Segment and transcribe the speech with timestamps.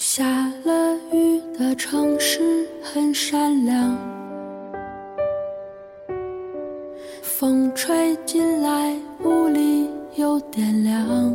[0.00, 3.94] 下了雨的城市很善良。
[7.20, 11.34] 风吹进来屋里有点凉。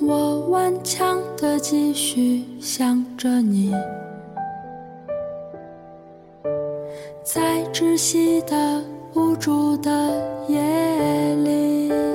[0.00, 3.74] 我顽强的继续想着你。
[7.22, 8.82] 在窒息的
[9.12, 9.92] 无助的
[10.48, 10.56] 夜
[11.44, 12.05] 里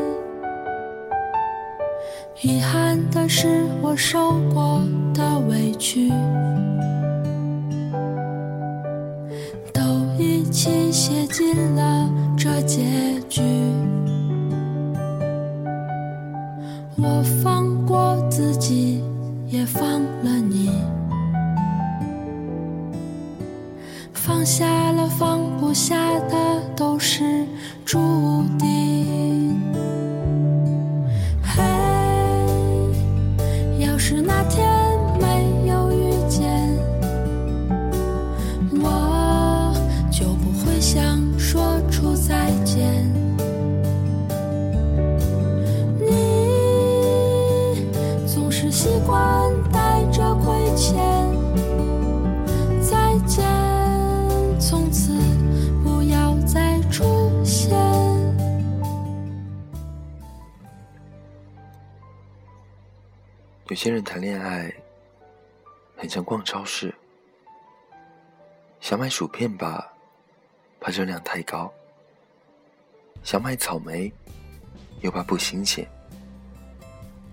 [2.44, 4.82] 遗憾的是我受过
[5.13, 6.12] 的委屈，
[9.72, 9.82] 都
[10.18, 12.82] 一起写进了这结
[13.30, 13.44] 局。
[16.98, 19.04] 我放过自己，
[19.48, 20.71] 也放了你，
[24.13, 27.46] 放下了放不下的都是
[27.85, 27.99] 注
[28.58, 28.80] 定。
[63.72, 64.69] 有些人谈恋爱
[65.96, 66.94] 很像逛超市，
[68.81, 69.94] 想买薯片吧，
[70.81, 71.72] 怕热量太高；
[73.24, 74.12] 想买草莓，
[75.00, 75.88] 又怕不新鲜。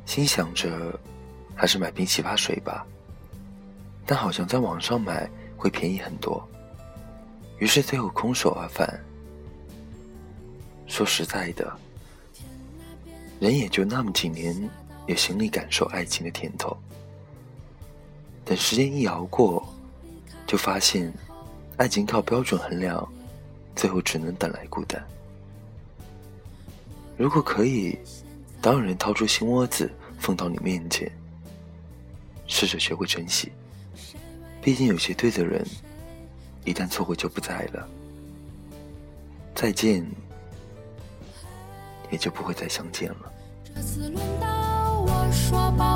[0.06, 0.96] 心想着
[1.56, 2.86] 还是买瓶洗发水吧，
[4.06, 6.48] 但好像在网上买会便宜很多，
[7.58, 8.88] 于是最后空手而返。
[10.86, 11.76] 说实在的，
[13.40, 14.70] 人也就那么几年。
[15.08, 16.76] 有心力感受爱情的甜头，
[18.44, 19.66] 等时间一熬过，
[20.46, 21.10] 就发现
[21.78, 23.10] 爱情靠标准衡量，
[23.74, 25.02] 最后只能等来孤单。
[27.16, 27.98] 如果可以，
[28.60, 31.10] 当有人掏出心窝子放到你面前，
[32.46, 33.50] 试着学会珍惜。
[34.60, 35.66] 毕竟有些对的人，
[36.66, 37.88] 一旦错过就不在了，
[39.54, 40.06] 再见
[42.10, 43.32] 也就不会再相见了。
[45.32, 45.87] 说吧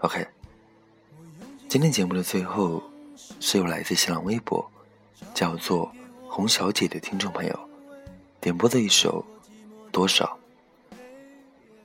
[0.00, 0.26] OK，
[1.70, 2.82] 今天节目的最后
[3.40, 4.70] 是由来自新浪微博
[5.32, 5.90] 叫做
[6.28, 7.70] “洪小姐”的听众朋友
[8.38, 9.24] 点播的一首
[9.90, 10.38] 《多少》。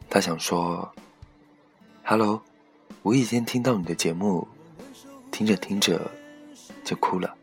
[0.09, 0.91] 他想说
[2.03, 2.41] ：“Hello，
[3.03, 4.45] 无意间听到你的节目，
[5.31, 6.11] 听着听着
[6.83, 7.33] 就哭了。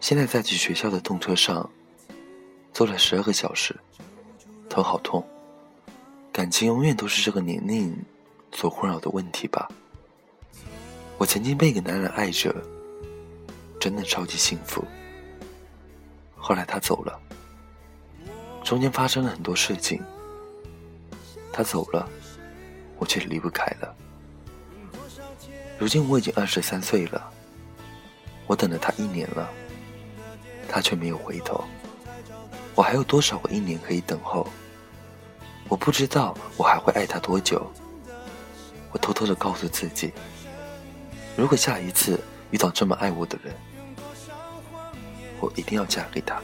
[0.00, 1.70] 现在在去学校的动车上，
[2.72, 3.78] 坐了十二个小时，
[4.68, 5.24] 头好痛。
[6.32, 7.96] 感情永远都是这个年龄。”
[8.52, 9.68] 所困扰的问题吧。
[11.18, 12.54] 我曾经被一个男人爱着，
[13.78, 14.84] 真的超级幸福。
[16.36, 17.20] 后来他走了，
[18.64, 20.02] 中间发生了很多事情。
[21.52, 22.08] 他走了，
[22.98, 23.94] 我却离不开了。
[25.78, 27.30] 如今我已经二十三岁了，
[28.46, 29.50] 我等了他一年了，
[30.68, 31.62] 他却没有回头。
[32.74, 34.48] 我还有多少个一年可以等候？
[35.68, 37.70] 我不知道我还会爱他多久。
[38.92, 40.12] 我偷偷的告诉自己，
[41.36, 42.18] 如果下一次
[42.50, 43.54] 遇到这么爱我的人，
[45.38, 46.40] 我一定要嫁给他。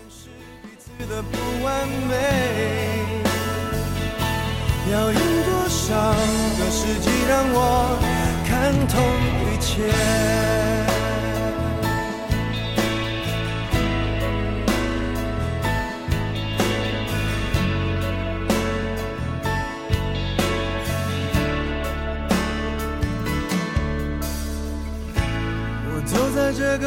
[4.88, 6.12] 要用多少
[6.58, 7.98] 个世纪让我
[8.46, 9.02] 看透
[9.42, 10.65] 一切？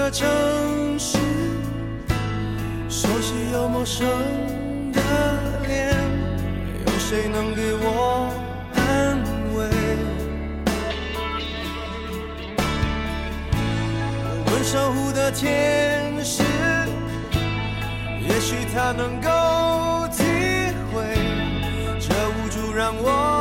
[0.10, 0.28] 的城
[0.98, 1.20] 市，
[2.90, 4.08] 熟悉又陌生
[4.92, 5.00] 的
[5.68, 5.96] 脸，
[6.84, 8.34] 有谁能给我
[8.74, 9.22] 安
[9.54, 9.70] 慰？
[14.34, 16.42] 我问守护的天使，
[18.28, 19.30] 也许他能够
[20.08, 20.24] 体
[20.92, 21.04] 会
[22.00, 23.39] 这无助让我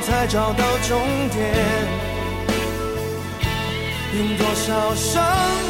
[0.00, 1.00] 才找到终
[1.30, 1.54] 点？
[4.16, 5.24] 用多少伤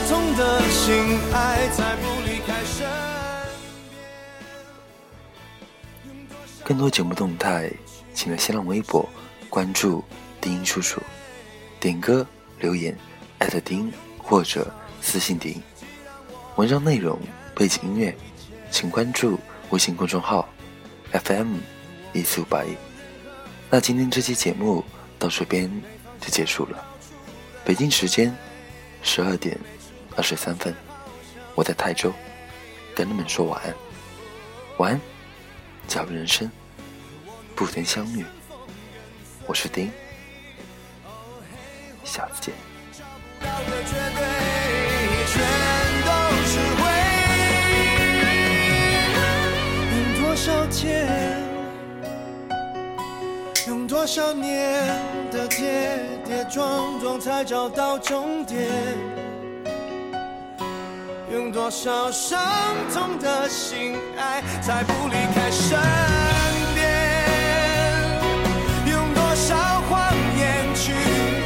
[0.09, 2.87] 痛的心爱，才不离开身
[6.03, 6.27] 边？
[6.65, 7.71] 更多节目动态，
[8.15, 9.07] 请在新浪微博
[9.49, 10.03] 关注
[10.41, 11.03] 丁音叔叔，
[11.79, 12.27] 点歌
[12.61, 12.97] 留言
[13.39, 14.73] 艾特丁或者
[15.03, 15.61] 私信丁。
[16.57, 17.19] 文章内容、
[17.55, 18.17] 背景音乐，
[18.71, 19.39] 请关注
[19.71, 20.49] 微信公众号
[21.13, 21.57] FM
[22.13, 22.77] 一四五八一。
[23.73, 24.85] 那今天这期节目
[25.17, 25.71] 到这边
[26.21, 26.85] 就结束了。
[27.65, 28.37] 北京时间
[29.01, 29.57] 十二点
[30.17, 30.75] 二十三分，
[31.55, 32.13] 我在泰州
[32.97, 33.73] 跟你们说晚安，
[34.79, 35.01] 晚安，
[35.87, 36.51] 假如人生
[37.55, 38.25] 不曾相遇，
[39.47, 39.89] 我是丁，
[42.05, 42.53] 下次见。
[54.01, 54.83] 多少年
[55.31, 58.67] 的跌跌撞撞才找到终点？
[61.31, 62.41] 用多少伤
[62.95, 65.79] 痛的心爱，才不离开身
[66.75, 66.83] 边？
[68.87, 69.55] 用多少
[69.91, 70.93] 谎言去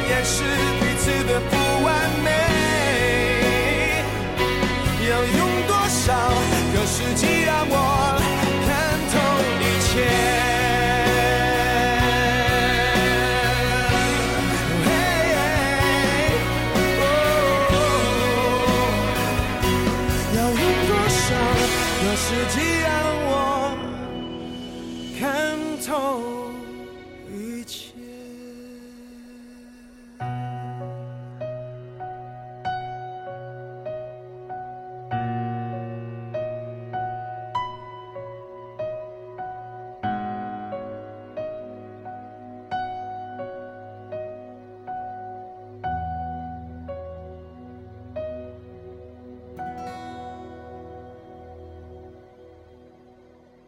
[0.09, 0.45] 掩饰
[0.79, 2.29] 彼此的不完美？
[5.09, 6.13] 要用多少
[6.73, 7.75] 个世纪让我
[8.65, 9.13] 看透
[9.59, 10.34] 一切？
[22.27, 22.94] 是既然